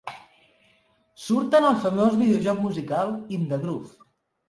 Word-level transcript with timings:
Surten 1.27 1.69
al 1.69 1.79
famós 1.85 2.19
videojoc 2.25 2.67
musical 2.67 3.17
"In 3.39 3.49
the 3.55 3.65
Groove". 3.65 3.99